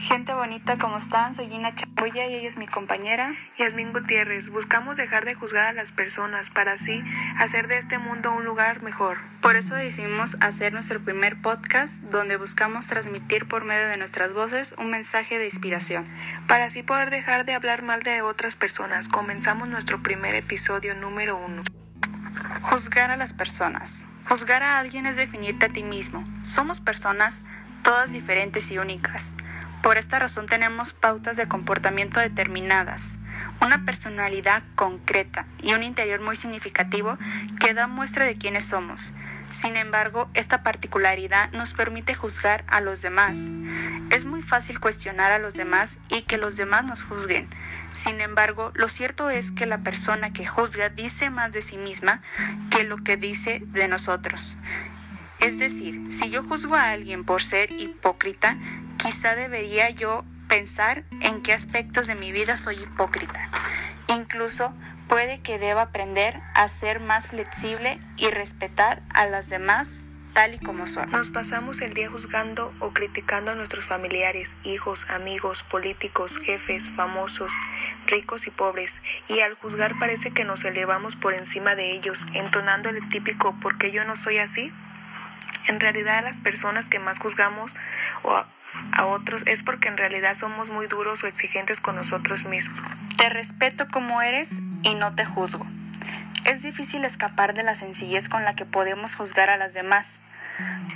[0.00, 1.34] Gente bonita, ¿cómo están?
[1.34, 3.34] Soy Gina Chapoya y ella es mi compañera.
[3.58, 4.50] Yasmín Gutiérrez.
[4.50, 7.02] Buscamos dejar de juzgar a las personas para así
[7.36, 9.18] hacer de este mundo un lugar mejor.
[9.42, 14.76] Por eso decidimos hacer nuestro primer podcast donde buscamos transmitir por medio de nuestras voces
[14.78, 16.06] un mensaje de inspiración.
[16.46, 21.36] Para así poder dejar de hablar mal de otras personas, comenzamos nuestro primer episodio número
[21.36, 21.64] uno.
[22.62, 24.06] Juzgar a las personas.
[24.28, 26.22] Juzgar a alguien es definirte a ti mismo.
[26.44, 27.44] Somos personas
[27.82, 29.34] todas diferentes y únicas.
[29.82, 33.20] Por esta razón tenemos pautas de comportamiento determinadas,
[33.60, 37.16] una personalidad concreta y un interior muy significativo
[37.60, 39.12] que da muestra de quiénes somos.
[39.50, 43.50] Sin embargo, esta particularidad nos permite juzgar a los demás.
[44.10, 47.48] Es muy fácil cuestionar a los demás y que los demás nos juzguen.
[47.92, 52.20] Sin embargo, lo cierto es que la persona que juzga dice más de sí misma
[52.70, 54.58] que lo que dice de nosotros.
[55.40, 58.58] Es decir, si yo juzgo a alguien por ser hipócrita,
[58.98, 63.48] Quizá debería yo pensar en qué aspectos de mi vida soy hipócrita.
[64.08, 64.74] Incluso
[65.06, 70.58] puede que deba aprender a ser más flexible y respetar a las demás tal y
[70.58, 71.12] como son.
[71.12, 77.52] Nos pasamos el día juzgando o criticando a nuestros familiares, hijos, amigos, políticos, jefes, famosos,
[78.08, 82.88] ricos y pobres, y al juzgar parece que nos elevamos por encima de ellos, entonando
[82.88, 84.72] el típico porque yo no soy así?
[85.68, 87.76] En realidad las personas que más juzgamos
[88.22, 88.44] o
[88.92, 92.80] a otros es porque en realidad somos muy duros o exigentes con nosotros mismos.
[93.16, 95.66] Te respeto como eres y no te juzgo.
[96.44, 100.20] Es difícil escapar de la sencillez con la que podemos juzgar a las demás,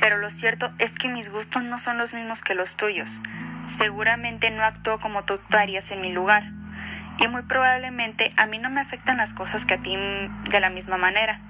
[0.00, 3.20] pero lo cierto es que mis gustos no son los mismos que los tuyos.
[3.66, 6.44] Seguramente no actúo como tú actuarías en mi lugar,
[7.18, 9.96] y muy probablemente a mí no me afectan las cosas que a ti
[10.50, 11.40] de la misma manera.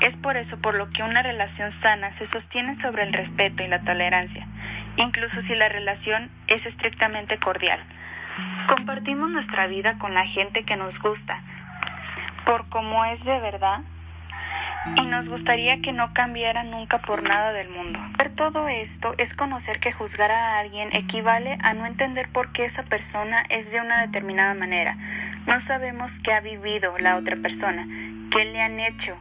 [0.00, 3.68] Es por eso por lo que una relación sana se sostiene sobre el respeto y
[3.68, 4.46] la tolerancia,
[4.96, 7.78] incluso si la relación es estrictamente cordial.
[8.66, 11.42] Compartimos nuestra vida con la gente que nos gusta,
[12.46, 13.80] por cómo es de verdad,
[14.96, 18.00] y nos gustaría que no cambiara nunca por nada del mundo.
[18.16, 22.64] Ver todo esto es conocer que juzgar a alguien equivale a no entender por qué
[22.64, 24.96] esa persona es de una determinada manera.
[25.46, 27.86] No sabemos qué ha vivido la otra persona,
[28.30, 29.20] qué le han hecho,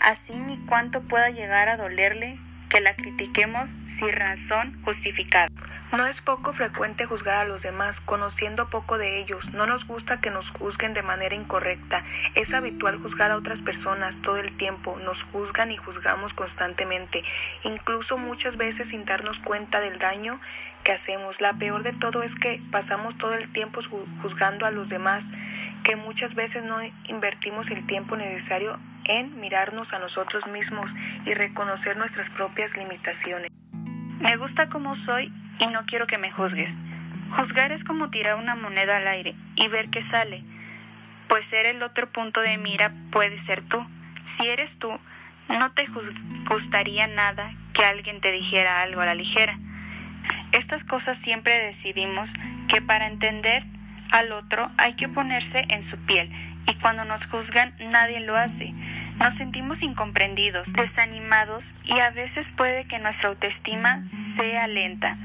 [0.00, 2.38] así ni cuánto pueda llegar a dolerle
[2.68, 5.48] que la critiquemos sin razón justificada.
[5.96, 9.54] No es poco frecuente juzgar a los demás, conociendo poco de ellos.
[9.54, 12.04] No nos gusta que nos juzguen de manera incorrecta.
[12.34, 14.98] Es habitual juzgar a otras personas todo el tiempo.
[15.02, 17.24] Nos juzgan y juzgamos constantemente,
[17.64, 20.38] incluso muchas veces sin darnos cuenta del daño
[20.84, 21.40] que hacemos.
[21.40, 23.80] La peor de todo es que pasamos todo el tiempo
[24.20, 25.30] juzgando a los demás,
[25.84, 28.78] que muchas veces no invertimos el tiempo necesario
[29.08, 33.50] en mirarnos a nosotros mismos y reconocer nuestras propias limitaciones.
[34.20, 36.78] Me gusta como soy y no quiero que me juzgues.
[37.30, 40.44] Juzgar es como tirar una moneda al aire y ver qué sale,
[41.28, 43.86] pues ser el otro punto de mira puede ser tú.
[44.24, 44.98] Si eres tú,
[45.48, 45.86] no te
[46.48, 49.58] gustaría nada que alguien te dijera algo a la ligera.
[50.52, 52.34] Estas cosas siempre decidimos
[52.68, 53.64] que para entender
[54.10, 56.30] al otro hay que ponerse en su piel
[56.66, 58.74] y cuando nos juzgan nadie lo hace.
[59.18, 65.16] Nos sentimos incomprendidos, desanimados y a veces puede que nuestra autoestima sea lenta.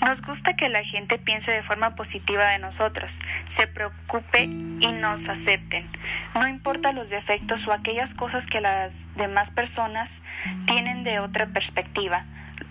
[0.00, 5.28] Nos gusta que la gente piense de forma positiva de nosotros, se preocupe y nos
[5.28, 5.86] acepten.
[6.34, 10.22] No importa los defectos o aquellas cosas que las demás personas
[10.66, 12.24] tienen de otra perspectiva.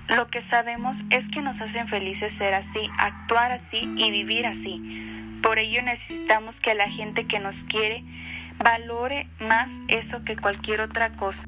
[0.07, 5.39] Lo que sabemos es que nos hacen felices ser así, actuar así y vivir así.
[5.41, 8.03] Por ello necesitamos que la gente que nos quiere
[8.59, 11.45] valore más eso que cualquier otra cosa.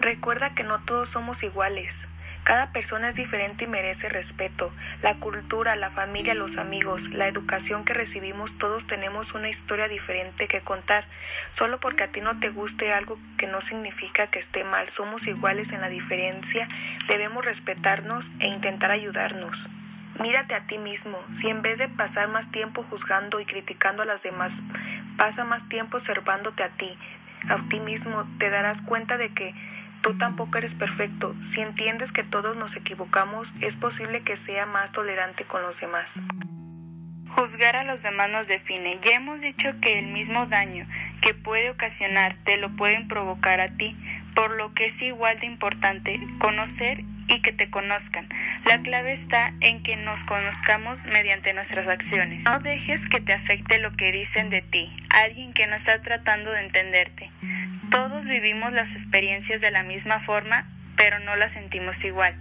[0.00, 2.08] Recuerda que no todos somos iguales.
[2.44, 4.72] Cada persona es diferente y merece respeto.
[5.00, 10.48] La cultura, la familia, los amigos, la educación que recibimos, todos tenemos una historia diferente
[10.48, 11.04] que contar.
[11.52, 14.88] Solo porque a ti no te guste algo que no significa que esté mal.
[14.88, 16.66] Somos iguales en la diferencia.
[17.06, 19.68] Debemos respetarnos e intentar ayudarnos.
[20.20, 21.18] Mírate a ti mismo.
[21.32, 24.62] Si en vez de pasar más tiempo juzgando y criticando a las demás,
[25.16, 26.98] pasa más tiempo observándote a ti,
[27.48, 29.54] a ti mismo, te darás cuenta de que
[30.00, 31.34] tú tampoco eres perfecto.
[31.42, 36.20] Si entiendes que todos nos equivocamos, es posible que sea más tolerante con los demás.
[37.28, 38.98] Juzgar a los demás nos define.
[39.00, 40.86] Ya hemos dicho que el mismo daño
[41.22, 43.96] que puede ocasionar te lo pueden provocar a ti,
[44.34, 48.28] por lo que es igual de importante conocer y que te conozcan.
[48.66, 52.44] La clave está en que nos conozcamos mediante nuestras acciones.
[52.44, 56.52] No dejes que te afecte lo que dicen de ti, alguien que no está tratando
[56.52, 57.30] de entenderte.
[57.90, 62.36] Todos vivimos las experiencias de la misma forma, pero no las sentimos igual.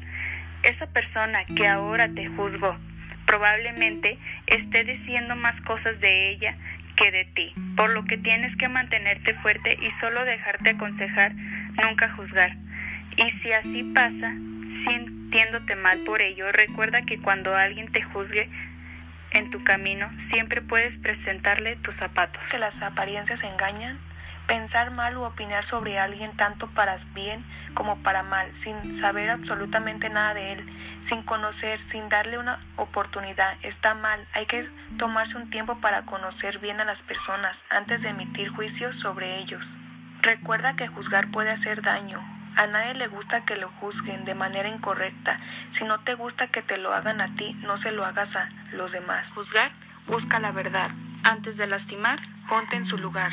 [0.63, 2.77] Esa persona que ahora te juzgó
[3.25, 6.57] probablemente esté diciendo más cosas de ella
[6.97, 11.33] que de ti, por lo que tienes que mantenerte fuerte y solo dejarte aconsejar,
[11.81, 12.57] nunca juzgar.
[13.15, 14.35] Y si así pasa,
[14.71, 18.50] sintiéndote mal por ello, recuerda que cuando alguien te juzgue
[19.31, 22.41] en tu camino, siempre puedes presentarle tus zapatos.
[22.50, 24.00] Que las apariencias engañan.
[24.47, 30.09] Pensar mal u opinar sobre alguien tanto para bien como para mal, sin saber absolutamente
[30.09, 30.69] nada de él,
[31.01, 34.27] sin conocer, sin darle una oportunidad, está mal.
[34.33, 34.67] Hay que
[34.97, 39.74] tomarse un tiempo para conocer bien a las personas antes de emitir juicios sobre ellos.
[40.21, 42.21] Recuerda que juzgar puede hacer daño.
[42.56, 45.39] A nadie le gusta que lo juzguen de manera incorrecta.
[45.71, 48.50] Si no te gusta que te lo hagan a ti, no se lo hagas a
[48.71, 49.31] los demás.
[49.33, 49.71] Juzgar,
[50.07, 50.92] busca la verdad.
[51.24, 52.19] Antes de lastimar,
[52.50, 53.31] ponte en su lugar.